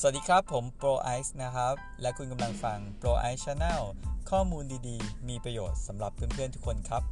[0.00, 3.82] สวัสดีครับ ผม Pro Ice นะครับ และคุณกำลังฟัง Pro Ice Channel
[4.30, 7.02] ข้อมูลดีๆ มีประโยชน์สำหรับเพื่อนๆ ทุกคนครับ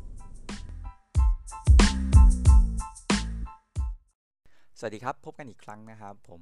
[4.79, 6.41] สวัสดีครับ พบกันอีกครั้งนะครับ ผม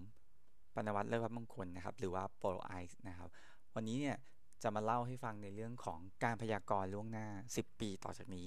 [0.75, 2.53] ปนวัตเลิศวัฒน์มงคลนะครับ หรือว่า Pro
[2.83, 3.29] Ice นะครับ
[3.75, 4.17] วันนี้เนี่ย
[4.63, 7.27] จะมาเล่าให้ฟังในเรื่องของการพยากรณ์ล่วงหน้า
[7.57, 8.47] 10 ปีต่อจากนี้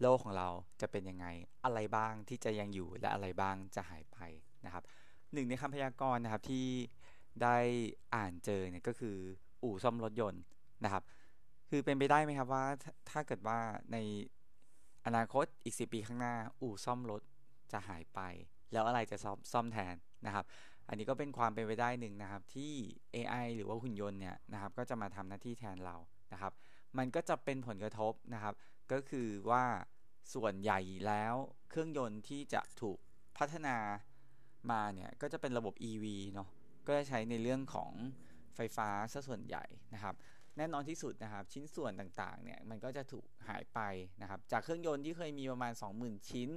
[0.00, 0.48] โลกของเรา
[0.80, 1.26] จะเป็นยังไง
[1.64, 4.18] อะไรบ้างที่จะยังอยู่และอะไรบ้างจะหายไป
[4.66, 4.84] นะครับ
[5.32, 6.66] หนึ่งในคำพยากรณ์นะครับที่
[7.42, 7.56] ได้
[8.14, 9.16] อ่านเจอเนี่ยก็คือ
[9.62, 10.42] อู่ซ่อมรถยนต์
[10.84, 11.02] นะครับ
[11.70, 12.64] คือเป็นไปได้ไหมครับว่า
[13.10, 13.58] ถ้าเกิดว่า
[13.92, 13.96] ใน
[15.06, 17.22] อนาคตอีก10ปีข้างหน้า อู่ซ่อมรถ
[17.72, 18.20] จะหายไป
[18.72, 19.94] แล้วอะไรจะซ่อมซ่อมแทน
[20.26, 20.44] นะครับ
[20.88, 22.72] อันนี้ก็เป็นความเป็นไปได้หนึ่งนะครับ ที่
[23.14, 25.96] AI หรือว่าหุ่นยนต์เนี่ยนะครับ ก็จะมาทำหน้าที่แทนเรา
[26.32, 26.52] นะครับ
[26.98, 28.54] มันก็จะเป็นผลกระทบนะครับ
[28.92, 29.64] ก็คือว่า
[30.34, 31.34] ส่วนใหญ่แล้ว
[31.70, 32.98] เครื่องยนต์ที่จะถูก
[33.38, 33.76] พัฒนา
[34.70, 36.04] มาเนี่ยก็จะเป็นระบบ EV
[36.34, 36.48] เนาะ
[36.86, 37.92] ก็จะใช้ในเรื่องของ
[38.56, 40.14] ไฟฟ้าซะส่วนใหญ่นะครับ
[40.56, 43.80] แน่นอนที่สุดนะครับ ชิ้นส่วนต่างๆเนี่ยมันก็จะถูกหายไป
[44.22, 46.50] นะครับ จากเครื่องยนต์ที่เคยมีประมาณ 20,000 ชิ้น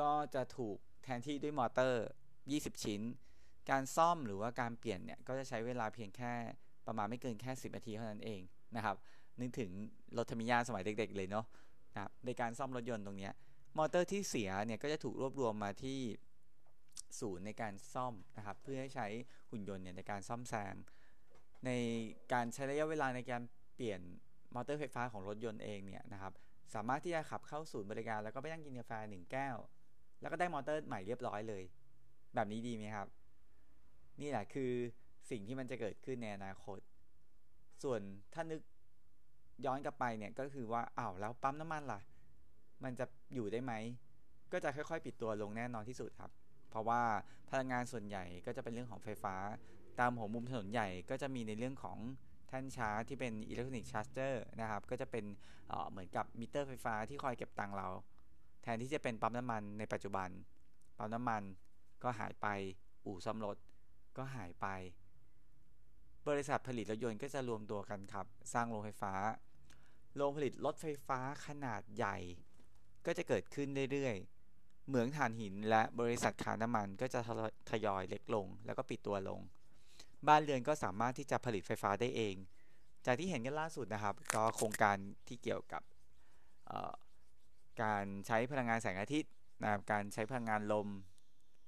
[0.00, 2.06] ก็จะถูกแทนที่ด้วยมอเตอร์
[2.44, 3.00] 20 ชิ้น
[3.70, 6.32] การซ่อมหรือว่าการเปลี่ยนเนี่ยก็จะใช้เวลาเพียงแค่
[6.86, 8.40] ประมาณไม่เกินแค่ 10 นาทีเท่านั้นเอง
[8.76, 8.96] นะครับ
[9.40, 9.70] นึกถึง
[10.16, 11.46] รถทามิย่าสมัยเด็ก ๆ เลยเนาะ
[11.92, 13.30] นะครับในการซ่อมรถยนต์ตรงนี้
[13.78, 16.00] มอเตอร์ที่เสียเนี่ยก็จะถูกรวบรวมมาที่
[17.20, 19.06] ศูนย์ในการซ่อมนะครับ เพื่อให้ใช้
[19.50, 20.76] หุ่นยนต์เนี่ยในการซ่อมแซม
[21.66, 21.70] ใน
[22.32, 23.42] การใช้ระยะเวลาในการ
[23.74, 24.00] เปลี่ยน
[24.54, 26.32] มอเตอร์ไฟฟ้าของรถยนต์เองเนี่ยนะครับ
[26.74, 29.56] สามารถที่จะขับเข้าศูนย์บริการ แล้วก็ไปนั่งกินกาแฟหนึ่งแก้ว
[30.20, 31.62] แล้วก็ได้มอเตอร์ใหม่เรียบร้อยเลย
[32.34, 33.08] แบบนี้ดีไหมครับ
[34.20, 34.72] นี่แหละคือ
[35.30, 36.78] สิ่งที่มันจะเกิดขึ้นในอนาคต
[37.82, 38.00] ส่วน
[38.34, 38.60] ถ้านึก
[39.66, 42.00] ย้อนกลับไปเนี่ยก็คือว่าอ้าวแล้วปั๊มน้ำมันล่ะ
[42.84, 43.72] มันจะอยู่ได้ไหม
[44.52, 46.30] ก็จะค่อยๆ ปิดตัวลงแน่นอนที่สุดครับ
[46.70, 47.02] เพราะว่า
[47.50, 49.34] พลังงานส่วนใหญ่ก็จะเป็นเรื่องของไฟฟ้า
[50.00, 51.98] ตามหัวมุมถนนใหญ่ก็จะมีในเรื่องของ
[52.48, 55.24] แท่นชาร์จที่เป็นอิเล็กทรอนิกส์ชาร์จเจอร์นะครับก็จะเป็น
[55.68, 57.88] เเหมือนกับมิเตอร์ไฟฟ้าที่คอยเก็บตังค์เรา
[58.62, 60.28] แทนที่จะเป็นปั๊มน้ำมันในปัจจุบัน
[60.98, 61.42] ปั๊มน้ำมัน
[62.02, 62.46] ก็หายไป
[63.04, 63.56] อู่ซ่อมรถ
[64.16, 64.66] ก็หายไป
[66.28, 69.12] บริษัทผลิตรถยนต์ก็จะรวมตัวกันครับ สร้างโรงไฟฟ้า
[70.16, 72.16] โรงผลิตรถไฟฟ้าขนาดใหญ่
[73.06, 74.39] ก็จะเกิดขึ้นเรื่อยๆ
[74.90, 77.20] เหมืองถ่านหินและบริษัทขาน้ำมันก็จะ
[77.70, 79.40] ทยอยเล็กลง แล้วก็ปิดตัวลง
[80.28, 82.34] บ้านเรือนก็สามารถที่จะผลิตไฟฟ้าได้เอง
[83.06, 84.96] จากที่เห็นกันล่าสุดนะครับ ก็โครงการ
[85.28, 85.82] ที่เกี่ยวกับ
[87.82, 90.88] การใช้พลังงานแสงอาทิตย์นะครับการใช้พลังงานลม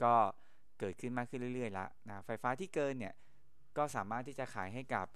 [0.02, 0.14] ก็
[0.78, 3.14] เกิดขึ้นมากขึ้นเรื่อยๆแล้วนะไฟฟ้าที่เกินเนี่ย
[3.76, 5.06] ก็สามารถที่จะขายให้กับ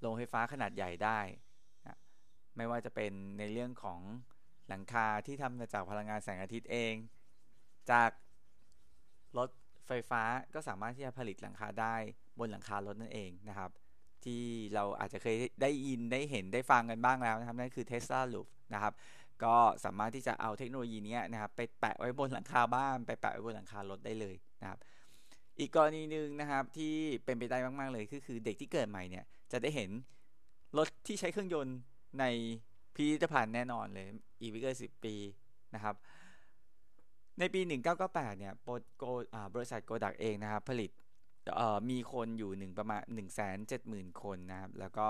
[0.00, 1.20] โรงไฟฟ้าขนาดใหญ่ได้
[1.86, 1.98] นะ
[2.56, 4.00] ไม่ว่าจะเป็นในเรื่องของ
[4.68, 6.94] หลังคาที่ทำมาจากพลังงานแสงอาทิตย์เอง
[7.90, 8.10] จาก
[9.38, 9.48] รถ
[9.86, 10.22] ไฟฟ้า
[10.54, 11.96] ก็สามารถที่จะผลิตหลังคาได้
[12.38, 13.70] บนหลังคารถนั่นเองนะครับ
[14.24, 14.42] ที่
[14.74, 18.92] เราอาจจะเคยได้ยินได้เห็นได้ฟังกันบ้างแล้วนะครับนั่นคือ Tesla Loop นะครับ
[19.44, 24.78] ก็สามารถที่จะเอาเทคโนโลยีนี้นะครับไปแปะไว้บนหลังคาบ้านไปแปะไว้บนหลังคารถได้เลยนะครับ
[25.58, 26.94] อีกกรณีหนึ่งนะครับที่
[27.24, 29.90] เป็นไปได้มาก ๆ เลยก็คือเด็กที่เกิดใหม่เนี่ยจะได้เห็น
[30.78, 31.78] รถที่ใช้เครื่องยนต์
[32.20, 32.24] ใน
[32.96, 34.06] พิพิธภัณฑ์แน่นอนเลย
[34.40, 35.14] อีกไม่เกินสิปี
[35.74, 35.94] นะครับ
[37.38, 37.60] ในปี
[38.00, 38.54] 1998 เนี่ย
[38.98, 39.04] โก
[39.54, 40.90] บริษัทโกดักเองนะครับ ผลิต
[41.90, 43.02] มีคนอยู่หนึ่งประมาณ
[43.62, 45.06] 170,000 คนนะครับ แล้วก็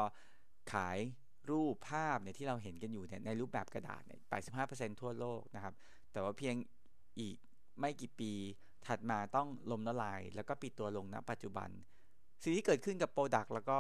[0.73, 0.99] ขาย
[1.51, 4.21] รูปภาพเนี่ยที่เราเห็นกันอยู่เนี่ยในรูปแบบกระดาษเนี่ย
[4.61, 5.75] 85%ทั่วโลกนะครับ
[6.13, 6.55] แต่ว่าเพียง
[7.21, 7.37] อีก
[7.79, 8.33] ไม่กี่ปี
[8.87, 11.71] ถัดมาต้องล้มละลาย แล้วก็ปิดตัวลงณปัจจุบัน
[12.43, 13.79] สิ่งที่เกิดขึ้นกับโปรดักแล้วก็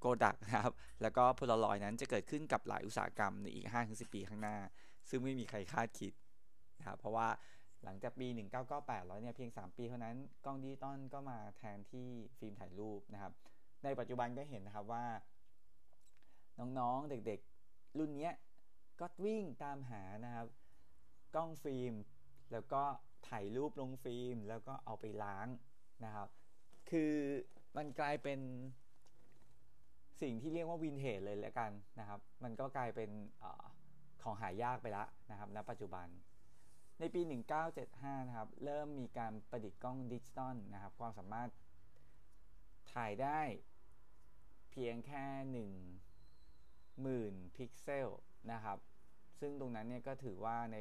[0.00, 4.56] โกดักนะครับ แล้วก็พลลอยนั้นจะเกิดขึ้นกับหลายอุตสาหกรรมในอีก 5-10 ปีข้างหน้า
[5.08, 6.12] ซึ่งไม่มีใครคาดคิด
[6.78, 7.28] นะครับ เพราะว่า
[7.84, 8.26] หลังจากปี
[8.68, 12.08] 1998 แล้วเนี่ยเพียง 3 ปีเท่านั้น กล้องดิจิตอลก็มาแทนที่
[12.38, 13.32] ฟิล์มถ่ายรูปนะครับ
[13.84, 15.04] ในปัจจุบันก็เห็นนะครับว่า
[16.78, 18.30] น้องๆ เด็กๆ รุ่นนี้
[19.00, 20.46] ก็วิ่งตามหานะครับ
[21.34, 21.94] กล้องฟิล์ม
[22.52, 22.82] แล้วก็
[23.28, 25.48] ถ่ายรูปลงฟิล์ม แล้วก็เอาไปล้าง
[26.04, 26.28] นะครับ
[26.90, 27.12] คือ
[27.76, 28.40] มันกลายเป็น
[30.20, 33.10] สิ่งที่เรียกว่าวินเทจเลยแล้วกันนะครับ มันก็กลายเป็น
[33.42, 33.44] อ
[34.22, 36.06] ของหายากไปแล้วนะครับณปัจจุบัน
[37.00, 37.20] ในปี
[37.74, 41.50] 1975 นะครับ เริ่มมีการประดิษฐ์กล้องดิจิตอลนะครับ ความสามารถ
[42.92, 43.40] ถ่ายได้
[44.70, 45.70] เพียงแค่หนึ่ง
[47.00, 48.08] หมื่นพิกเซล
[48.52, 48.78] นะครับ
[49.40, 50.78] ซึ่งตรงนั้นเนี่ยก็ถือว่าใน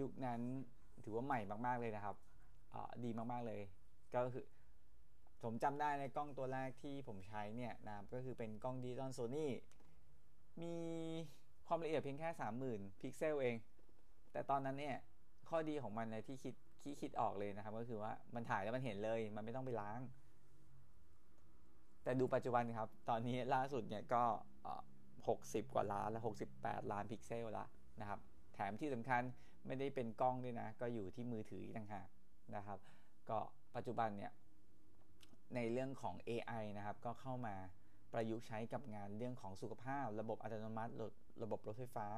[0.00, 0.40] ยุคนั้น
[1.04, 2.16] ถือว่าใหม่มาก ๆ เลยนะครับ
[3.04, 3.60] ดีมาก ๆ เลย
[4.14, 4.44] ก็คือ
[5.42, 9.52] ผมจำได้ในกล้องตัวแรกที่ผมใช้เนี่ยนะก็คือเป็นกล้องดิจิตอลโซนี่
[10.62, 10.74] มี
[11.66, 12.28] ความละเอียดเพียงแค่
[12.66, 13.56] 30,000 พิกเซลเอง
[14.32, 14.96] แต่ตอนนั้นเนี่ย
[15.48, 16.54] ข้อดีของมันเลยที่คิด
[16.86, 20.00] คที่คิดออกเลยนะครับ ก็คือว่ามันถ่ายแล้วมันเห็นเลย มันไม่ต้องไปล้าง
[22.04, 24.24] แต่ดูปัจจุบันครับ ตอนนี้ล่าสุดเนี่ยก็
[25.28, 27.64] หกสิบกว่าล้านแล้วหกสิบแปดล้านพิกเซลละ
[28.00, 28.18] นะครับ
[28.54, 29.22] แถมที่สำคัญ
[29.66, 32.08] ไม่ได้เป็นกล้องด้วยนะ ก็อยู่ที่มือถือต่างหาก
[32.56, 32.78] นะครับ
[33.30, 33.38] ก็
[33.76, 34.32] ปัจจุบันเนี่ย
[35.54, 37.56] ในเรื่องของ AI นะครับ ก็เข้ามา
[38.12, 40.92] ประยุกต์ใช้กับงานเรื่องของสุขภาพ ระบบอัตโนมัติ
[41.42, 42.08] ระบบรถไฟฟ้า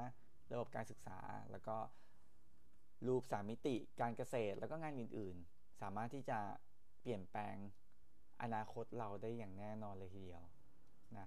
[0.52, 1.18] ระบบการศึกษา
[1.50, 1.76] แล้วก็
[3.06, 6.38] รูปสามมิติ การเกษตร แล้วก็งานอื่น ๆ สามารถที่จะ
[7.00, 7.56] เปลี่ยนแปลง
[8.42, 10.42] อนาคตเราได้อย่างแน่นอนเลยทีเดียว
[11.18, 11.26] นะ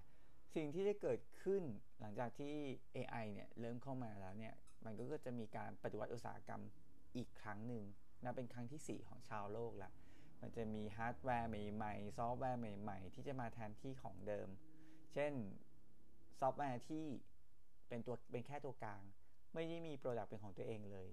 [0.56, 1.64] สิ่งที่ได้เกิดขึ้น
[2.00, 2.54] หลังจากที่
[2.96, 4.54] AI เนี่ยเริ่มเข้ามาแล้วเนี่ย
[4.86, 6.62] มันก็จะมีการปฏิวัติอุตสาหกรรม
[7.18, 7.84] อีกครั้งหนึ่ง
[8.24, 9.92] นะเป็นครั้งที่ 4 ของชาวโลกละ
[10.42, 14.48] มันจะมีฮาร์ดแวร์ใหม่ๆ ซอฟต์แวร์ใหม่ ๆ ที่จะมาแทนที่ของเดิม
[15.14, 15.34] เช่น
[16.40, 17.06] ซอฟต์แวร์ที่
[17.88, 19.02] เป็นตัวเป็นแค่ตัวกลาง
[19.54, 21.08] ไม่ได้มี product เป็นของตัวเองเลย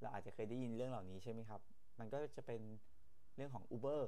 [0.00, 1.60] เราอาจจะเคยได้ยินเรื่องเหล่านี้ใช่ไหมครับ
[1.98, 2.60] มันก็จะเป็น
[3.36, 4.02] เรื่องของ Uber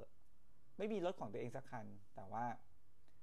[0.79, 2.45] ไม่มีรถของตัวเองสักคัน แต่ว่า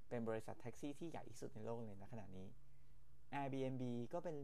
[0.08, 2.46] เป็นบริษัทแท็กซี่ที่ใหญ่ที่สุดในโลกเลยนะขณะนี้
[3.40, 3.82] Airbnb
[4.12, 4.36] ก็เป็น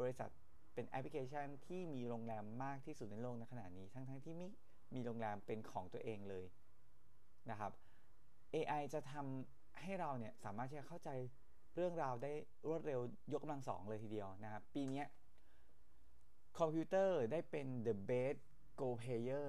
[0.00, 0.30] บริษัท
[0.74, 4.48] เป็นแอปพลิเคชันที่มีโรงแรมมากที่สุดในโลกในขณะนี้ ทั้งๆทที่ไม่
[4.94, 6.44] มีโรงแรมเป็นของตัวเองเลย
[7.50, 7.72] นะครับ
[8.54, 11.10] AI จะทำให้เราเนี่ยสามารถที่จะเข้าใจ
[11.74, 12.32] เรื่องราวได้
[12.68, 13.00] รวดเร็ว
[13.32, 15.04] ยกกำลังสองเลยทีเดียวนะครับปีนี้
[16.58, 18.38] คอมพิวเตอร์ได้เป็น the best
[18.80, 19.46] go player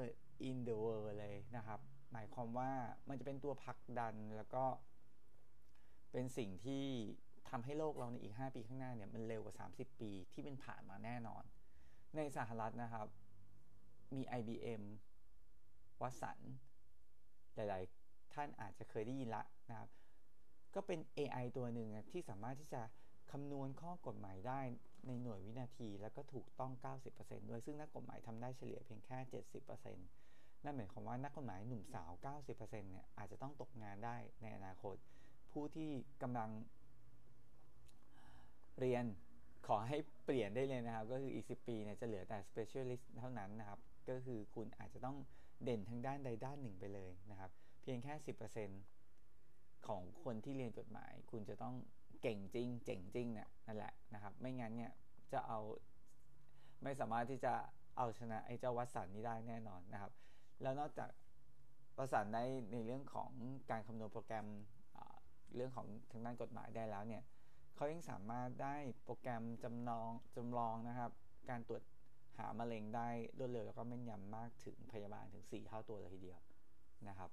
[0.48, 1.80] in the world เลยนะครับ
[2.12, 2.72] หมายความว่า
[3.10, 4.66] มันจะเป็นตัวผลักดันแล้วก็
[6.12, 6.86] เป็นสิ่งที่
[7.50, 11.44] ทำให้โลกเราในอีก 5 ปีข้างหน้าเนี่ยมันเร็วกว่า 30 ปีที่เป็นผ่านมาแน่นอน
[12.16, 13.08] ในสหรัฐนะครับ
[14.16, 14.84] มี IBM
[16.04, 16.40] วัสัน
[17.56, 19.90] หลาย ๆ ท่านอาจจะเคยได้ยินละนะครับ
[20.76, 22.82] ก็เป็น AI ตัวหนึ่งที่สามารถที่จะ
[23.32, 24.62] คำนวณข้อกฎหมายได้
[25.08, 26.72] ในหน่วยวินาที แล้วก็ถูกต้อง
[27.12, 29.18] 90%ด้วย ซึ่งนักกฎหมายทำได้เฉลี่ยเพียงแค่
[29.72, 29.96] 70%
[30.64, 32.12] นั่นหมายความว่านักกฎหมายหนุ่มสาว
[32.46, 34.96] 90%เนี่ยอาจจะต้องตกงานได้ในอนาคต
[35.52, 35.92] ผู้ที่
[36.22, 36.50] กำลัง
[38.80, 39.06] เรียน
[39.68, 43.80] ขอให้เปลี่ยนได้เลยนะครับ ก็คืออีก 10 ปีเนี่ยจะเหลือแต่ specialist เท่านั้นนะครับ
[44.10, 45.18] ก็คือคุณอาจจะต้อง
[45.64, 47.52] เด่นทั้งด้านใดด้านหนึ่งไปเลยนะครับ
[47.82, 48.14] เพียงแค่
[49.00, 51.76] 10%ของคนที่เรียนกฎหมาย คุณจะต้อง
[52.22, 54.92] เก่งจริง เจ๋งจริงเนี่ยนั่นแหละนะครับ ไม่งั้นเนี่ย
[55.34, 55.60] จะเอา
[56.84, 57.54] ไม่สามารถที่จะ
[57.98, 60.12] เอาชนะไอ้เจ้าวัสันนี้ได้แน่นอนนะครับ
[60.62, 61.10] แล้วนอกจาก
[61.98, 63.32] วัสันได้ในเรื่องของ
[63.72, 64.48] การคำนวณโปรแกรม
[65.56, 67.24] เรื่องของทางด้านกฎหมายได้แล้วเนี่ย
[67.76, 71.12] เขายังสามารถได้โปรแกรมจำลองจำลองนะครับ
[71.50, 71.84] การตรวจ
[72.38, 73.08] หามะเร็งได้
[73.38, 76.40] รวดเร็วแล้วก็แม่นยำมากถึงพยาบาลถึง4เท่าตัวเลยทีเดียว
[77.08, 77.30] นะครับ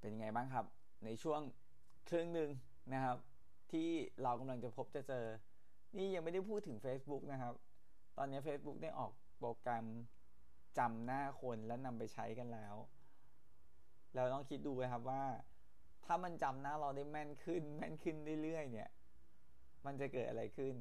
[0.00, 0.66] เป็นยังไงบ้างครับ
[1.04, 1.40] ในช่วง
[2.08, 2.50] ครึ่งหนึ่ง
[2.92, 3.18] นะครับ
[3.72, 3.88] ที่
[4.22, 5.26] เรากำลังจะพบจะเจอ
[5.96, 7.54] นี่ยังไม่ได้พูดถึง Facebook นะครับ
[8.16, 9.86] ตอนนี้ Facebook ได้ออกโปรแกรม
[10.78, 12.74] จำหน้าคนและนำไปใช้กันแล้ว
[14.14, 15.22] เราต้องคิดดูนะครับว่า
[16.04, 18.88] ถ้ามันจำหน้าเราได้แม่นขึ้น แม่นขึ้นเรื่อยๆเนี่ย
[19.86, 20.74] มันจะเกิดอะไรขึ้น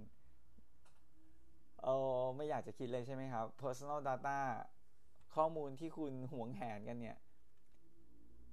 [1.84, 1.88] เอ
[2.20, 4.40] อไม่อยากจะคิดเลยใช่ไหมครับ personal data
[5.36, 7.18] ข้อมูลที่คุณหวงแหนกันเนี่ย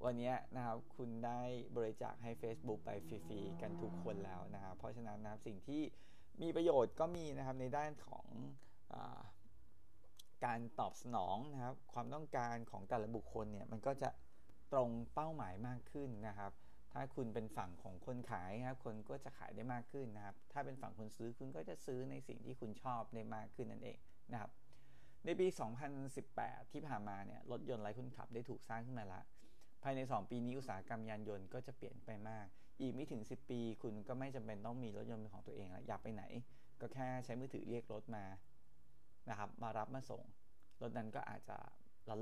[0.04, 1.40] วันนี้นะครับคุณได้
[1.76, 5.82] บริจาคให้ Facebook ไปฟรีๆกันทุกคนแล้วนะครับเพราะฉะนั้นนะครับสิ่งที่
[6.42, 8.26] มีประโยชน์ก็มีนะครับในด้านของ
[8.92, 8.94] อ
[10.44, 14.10] การตอบสนองนะครับ ความต้องการของแต่ละบุคคลเนี่ยมันก็จะ
[14.72, 16.52] ตรงเป้าหมายมากขึ้นนะครับ
[16.94, 23.98] ถ้าคุณเป็นฝั่งของคนขายครับ คนก็จะขายได้มากขึ้นนะครับ ถ้าเป็นฝั่งคนซื้อคุณก็จะซื้อในสิ่งที่คุณชอบได้มากขึ้นนั่นเอง
[24.32, 24.50] นะครับ
[25.24, 25.46] ในปี
[26.10, 29.22] 2018 ที่ผ่านมาเนี่ย รถยนต์ไร้คนขับได้ถูกสร้างขึ้นมาล้ว
[29.82, 32.46] ภายใน 2 ปีนี้อุตสาหกรรมยานยนต์ก็จะเปลี่ยนไปมาก
[32.80, 36.24] อีกไม่ถึง 10 ปี คุณก็ไม่จำเป็นต้องมีรถยนต์เป็นของตัวเองแล้วอยากไปไหน
[36.80, 38.24] ก็แค่ใช้มือถือเรียกรถมา
[39.30, 40.22] นะครับ มารับมาส่ง
[40.82, 41.56] รถนั้นก็อาจจะ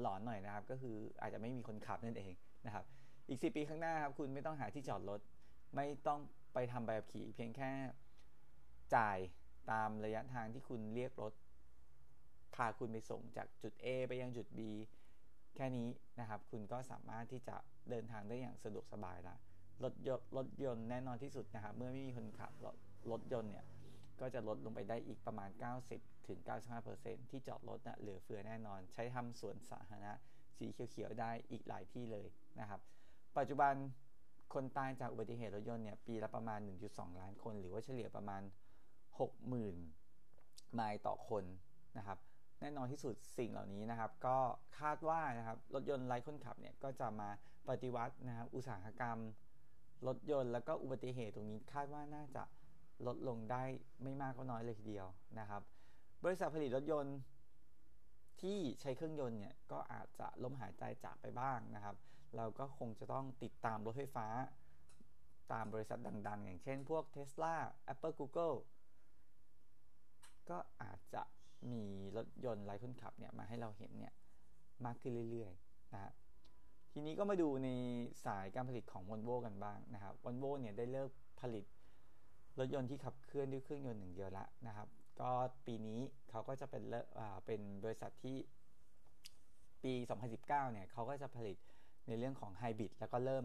[0.03, 2.33] หลอนๆหน่อยนะครับ ก็คืออาจจะไม่มีคนขับนั่นเอง
[2.67, 2.85] นะครับ
[3.29, 5.21] อีก 10 ปีข้างหน้าครับคุณไม่ต้องหาที่จอดรถ
[5.77, 6.21] ไม่ต้อง
[6.55, 7.71] ไปทำใบขับขี่เพียงแค่
[8.95, 9.19] จ่าย
[9.71, 11.33] ตามระยะทางที่คุณเรียกรถ
[12.55, 14.61] พาคุณไปส่งจากจุด A ไปยังจุด B
[15.57, 15.89] แค่นี้
[16.21, 17.57] นะครับ คุณก็สามารถที่จะ
[17.91, 19.37] เดินทางได้อย่างสะดวกสบายละ
[19.85, 22.53] รถยนต์รถยนต์แน่นอนที่สุดนะครับ เมื่อไม่มีคนขับ
[23.11, 23.67] รถยนต์เนี่ย
[24.21, 25.51] ก็จะลดลงไปได้อีกประมาณ
[25.89, 26.39] 90ถึง
[26.85, 30.13] 95%ที่จอดรถน่ะเหลือเฟือแน่นอน ใช้ทำสวนสาธารณะ
[30.59, 32.27] สีเขียวๆได้อีกหลายที่เลย
[32.61, 32.81] นะครับ
[33.39, 33.75] ปัจจุบัน
[34.55, 36.61] คนตายจากอุบัติเหตุรถยนต์เนี่ยปีละประมาณ
[36.91, 38.43] 1.2 ล้านคน หรือว่าเฉลี่ยประมาณ
[39.39, 41.45] 60,000ไมล์ต่อคน
[41.99, 42.19] นะครับ
[42.61, 44.39] แน่นอนที่สุดสิ่งเหล่านี้นะครับ ก็
[44.81, 47.29] คาดว่านะครับรถยนต์ไร้คนขับเนี่ยก็จะมา
[47.69, 49.19] ปฏิวัตินะครับอุตสาหกรรม
[50.07, 52.43] รถยนต์แล้วก็อุบัติเหตุตรงนี้คาดว่าน่าจะ
[53.07, 53.63] ลดลงได้
[54.03, 55.07] ไม่มากก็น้อยเลยทีเดียว
[55.39, 55.63] นะครับ
[56.25, 57.17] บริษัทผลิตรถยนต์
[58.41, 61.97] ที่ใช้เครื่องยนต์เนี่ยก็อาจจะล้มหายใจจากไปบ้างนะครับ
[62.37, 64.27] เราก็คงจะต้องติดตามรถไฟฟ้า
[65.53, 65.99] ตามบริษัท
[66.29, 67.55] ดังๆ อย่างเช่นพวก Tesla
[67.93, 68.57] Apple Google
[70.51, 71.23] ก็อาจจะ
[71.73, 71.85] มี
[72.17, 74.15] รถยนต์ไร้คนขับเนี่ยมาให้เราเห็นเนี่ย
[74.85, 76.13] มากขึ้นเรื่อยๆนะ
[76.93, 77.69] ทีนี้ก็มาดูใน
[78.25, 81.11] สายการผลิตของ Volvo กันบ้างนะครับ Volvo เนี่ยได้เลิก
[81.41, 81.65] ผลิต
[82.59, 84.89] รถยนต์ที่ขับเคลื่อนด้วยเครื่องยนต์หนึ่งเดียวละนะครับ
[85.21, 85.31] ก็
[85.67, 86.83] ปีนี้เขาก็จะเป็น
[87.47, 88.37] เป็นบริษัทที่
[89.85, 89.93] ปี
[90.33, 91.57] 2019 เนี่ยเขาก็จะผลิต
[92.09, 93.45] ในเรื่องของไฮบริดแล้วก็เริ่ม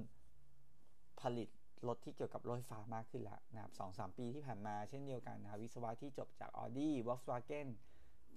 [1.22, 1.50] ผลิต
[1.88, 7.68] รถที่เกี่ยวกับรถไฟฟ้ามากขึ้นแล้วนะครับสองสามปีที่ผ่านมาเช่นเดียวกันนะครับวิศวะที่จบจาก Audi Volkswagen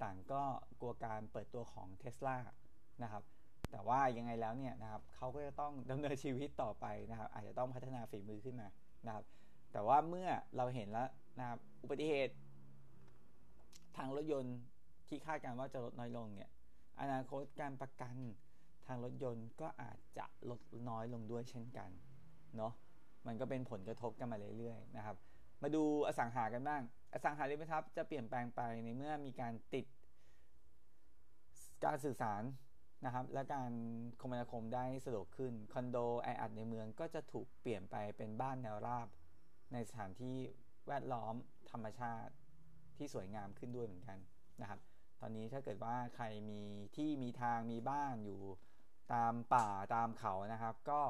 [0.02, 0.42] ต่างก็
[0.80, 2.36] กลัวการเปิดตัวของ Tesla
[3.02, 3.22] นะครับ
[3.70, 8.68] แต่ว่ายังไงแล้วเนี่ยนะครับเขาก็จะต้องดำเนินชีวิตต่อไปนะครับ อาจจะต้องพัฒนาฝีมือขึ้นมา
[9.06, 9.24] นะครับ
[9.72, 11.08] แต่ว่าเมื่อเราเห็นแล้ว
[11.38, 12.34] นะครับอุบัติเหตุ
[13.96, 14.56] ทางรถยนต์
[15.08, 16.50] ที่คาดการว่าจะลดน้อยลงเนี่ย
[17.00, 21.90] อนาคตการประกันางรถยนต์ก็อาจจะลดน้อยลงด้วยเช่นกัน
[22.56, 22.72] เนาะ
[23.26, 25.16] มันก็เป็นผลกระทบกันมาเรื่อยๆนะครับ
[25.62, 26.82] มาดูอสังหากันบ้าง
[27.12, 29.86] อสังหาริมทรัพย์จะเปลี่ยนแปลงไปในเมื่อมีการติด
[31.84, 32.42] การสื่อสาร
[33.04, 33.72] นะครับ และการ
[34.20, 39.08] คมนาคมได้สะดวกขึ้นคอนโดแออัดในเมืองก็จะถูกเปลี่ยนไปเป็นบ้านแนวราบ
[39.72, 40.36] ในสถานที่
[40.88, 41.34] แวดล้อม
[41.70, 42.32] ธรรมชาติ
[42.96, 44.18] ที่สวยงามขึ้นด้วยเหมือนกัน
[44.60, 44.80] นะครับ
[45.20, 46.62] ตอนนี้ถ้าเกิดว่าใครมี
[46.96, 48.40] ที่มีทางมีบ้านอยู่
[49.14, 51.00] ตามป่าตามเขานะครับ ก็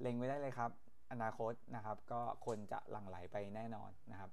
[0.00, 0.70] เล็งไว้ได้เลยครับ
[1.12, 4.30] อนาคตนะครับ ก็คนจะหลั่งไหลไปแน่นอนนะครับ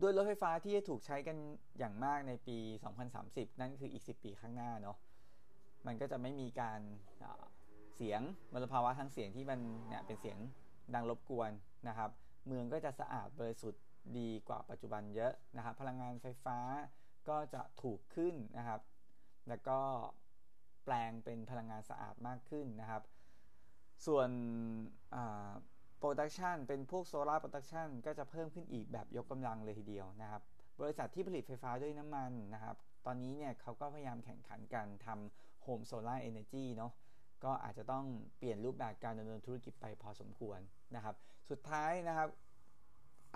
[0.00, 1.36] ด้วยรถไฟฟ้าที่จะถูกใช้กัน
[1.78, 2.58] อย่างมากในปี
[3.04, 4.96] 2030 นั่นคืออีก 10 ปีข้างหน้าเนาะ
[5.86, 6.80] มันก็จะไม่มีการ
[7.94, 8.20] เสียง
[8.52, 10.38] มลภาวะทางเสียงที่มันเนี่ยเป็นเสียง
[10.94, 11.50] ดังรบกวน
[11.88, 12.10] นะครับ
[12.46, 13.82] เมืองก็จะสะอาดบริสุทธิ์
[14.18, 16.58] ดีกว่าปัจจุบันเยอะนะครับ พลังงานไฟฟ้า
[17.28, 18.80] ก็จะถูกขึ้นนะครับ
[19.48, 19.80] แล้วก็
[20.84, 23.02] แปลงเป็นพลังงานสะอาดมากขึ้นนะครับ
[24.06, 24.28] ส่วน
[25.98, 30.42] production เป็นพวก solar production ก็จะเพิ่มขึ้นอีกแบบยกกำลังเลยทีเดียวนะครับ
[30.80, 32.76] บริษัทที่ผลิตไฟฟ้าด้วยน้ำมันนะครับ
[33.06, 36.92] ตอนนี้เนี่ยเขาก็พยายามแข่งขันกันทำ home solar energy เนาะ
[37.44, 38.04] ก็อาจจะต้อง
[38.38, 40.60] เปลี่ยนรูปแบบการดำเนินธุรกิจไปพอสมควร
[40.94, 41.14] นะครับ
[41.50, 42.28] สุดท้ายนะครับ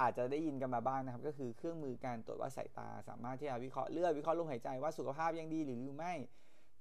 [0.01, 6.15] อาจจะได้ยินกันมาบ้างนะครับ ก็คือเครื่องมือการตรวจวัดสายตา สามารถที่จะวิเคราะห์เลือดวิเคราะห์ลมหายใจว่าสุขภาพยังดีหรือไม่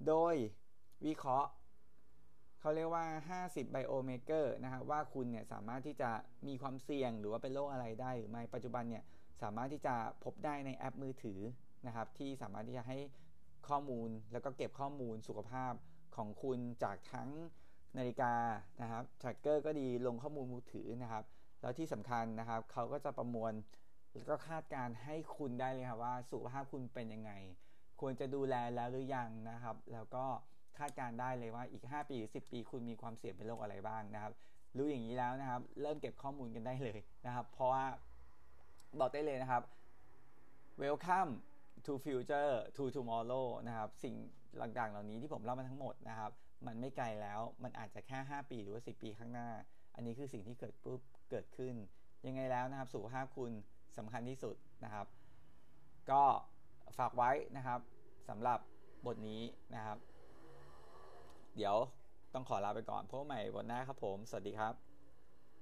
[0.07, 0.35] โดย
[1.05, 1.49] วิเคราะห์
[2.59, 3.05] เขาเรียกว่า
[3.45, 6.11] 50 biomarker นะครับว่าคุณเนี่ยสามารถที่จะ
[6.47, 9.03] มีความเสี่ยงหรือว่าเป็นโรคอะไรได้หรือไม่ปัจจุบันเนี่ย
[9.41, 11.39] สามารถที่จะพบได้ในแอปมือถือ
[11.87, 12.97] นะครับที่สามารถที่จะให้
[13.67, 15.73] ข้อมูลแล้วก็เก็บข้อมูลสุขภาพ
[16.15, 17.29] ของคุณจากทั้ง
[17.97, 18.33] นาฬิกา
[18.81, 21.23] นะครับ tracker ก็ดีลงข้อมูลมือถือนะครับ
[21.61, 23.53] แล้วที่สำคัญนะครับเขาก็จะประมวล
[24.15, 27.31] แล้วก็คาดการให้คุณได้เลยครับว่าสุขภาพคุณเป็นยังไง
[28.01, 30.25] ควรจะดูแลแล้วหรือยังนะครับ แล้วก็
[30.77, 34.33] คาดการได้เลยว่าอีก 5 ปีหรือ10 ปีคุณมีความเสี่ยงเป็นโรคอะไรบ้างนะครับ
[34.77, 37.85] รู้อย่างนี้แล้วนะครับ เริ่มเก็บข้อมูลกันได้เลยนะครับ เพราะว่า
[38.99, 39.63] บอกได้เลยนะครับ
[40.81, 41.31] welcome
[41.85, 44.15] to future to tomorrow นะครับ สิ่ง
[44.61, 46.31] ต่างๆเหล่านี้ที่ผมเล่ามาทั้งหมดนะครับ
[46.67, 49.49] มันไม่ไกลแล้วมันอาจจะแค่ 5 ปีหรือว่า 10 ปีข้างหน้า
[49.95, 50.99] อันนี้คือสิ่งที่เกิดปุ๊บ
[51.29, 51.75] เกิดขึ้น
[52.27, 53.51] ยังไงแล้วนะครับสุขภาพคุณ
[53.97, 55.07] สำคัญที่สุดนะครับ
[56.11, 56.23] ก็
[56.97, 57.79] ฝากไว้นะครับ
[58.29, 58.59] สำหรับ
[59.05, 59.41] บทนี้
[59.75, 59.97] นะครับ
[61.55, 61.75] เดี๋ยว
[62.33, 64.86] ต้องขอลาไปก่อนพบใหม่วันหน้าครับผม สวัสดีครับ